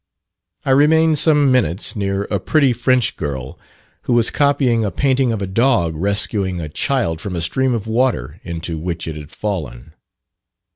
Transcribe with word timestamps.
I 0.65 0.71
remained 0.71 1.19
some 1.19 1.51
minutes 1.51 1.95
near 1.95 2.23
a 2.31 2.39
pretty 2.39 2.73
French 2.73 3.15
girl, 3.17 3.59
who 4.05 4.13
was 4.13 4.31
copying 4.31 4.83
a 4.83 4.89
painting 4.89 5.31
of 5.31 5.43
a 5.43 5.45
dog 5.45 5.95
rescuing 5.95 6.59
a 6.59 6.69
child 6.69 7.21
from 7.21 7.35
a 7.35 7.39
stream 7.41 7.75
of 7.75 7.85
water 7.85 8.41
into 8.43 8.79
which 8.79 9.07
it 9.07 9.15
had 9.15 9.29
fallen. 9.29 9.93